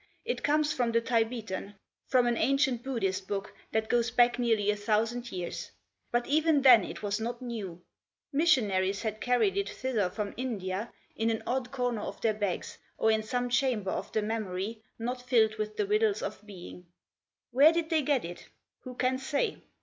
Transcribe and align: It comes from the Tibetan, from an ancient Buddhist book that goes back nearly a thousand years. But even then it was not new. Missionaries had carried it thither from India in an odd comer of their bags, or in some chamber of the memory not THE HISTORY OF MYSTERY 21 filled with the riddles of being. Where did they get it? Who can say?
It 0.25 0.41
comes 0.41 0.73
from 0.73 0.91
the 0.91 0.99
Tibetan, 0.99 1.75
from 2.07 2.25
an 2.25 2.35
ancient 2.35 2.81
Buddhist 2.81 3.27
book 3.27 3.53
that 3.71 3.87
goes 3.87 4.09
back 4.09 4.39
nearly 4.39 4.71
a 4.71 4.75
thousand 4.75 5.31
years. 5.31 5.69
But 6.11 6.25
even 6.25 6.63
then 6.63 6.83
it 6.83 7.03
was 7.03 7.19
not 7.19 7.39
new. 7.39 7.83
Missionaries 8.33 9.03
had 9.03 9.21
carried 9.21 9.55
it 9.57 9.69
thither 9.69 10.09
from 10.09 10.33
India 10.37 10.91
in 11.15 11.29
an 11.29 11.43
odd 11.45 11.71
comer 11.71 12.01
of 12.01 12.19
their 12.21 12.33
bags, 12.33 12.79
or 12.97 13.11
in 13.11 13.21
some 13.21 13.47
chamber 13.47 13.91
of 13.91 14.11
the 14.11 14.23
memory 14.23 14.81
not 14.97 15.17
THE 15.19 15.35
HISTORY 15.35 15.45
OF 15.45 15.49
MYSTERY 15.49 15.49
21 15.49 15.49
filled 15.49 15.59
with 15.67 15.77
the 15.77 15.85
riddles 15.85 16.21
of 16.23 16.47
being. 16.47 16.85
Where 17.51 17.71
did 17.71 17.91
they 17.91 18.01
get 18.01 18.25
it? 18.25 18.47
Who 18.79 18.95
can 18.95 19.19
say? 19.19 19.61